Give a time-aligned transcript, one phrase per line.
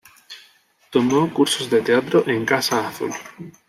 [0.89, 3.11] Tomó cursos de teatro en Casa Azul.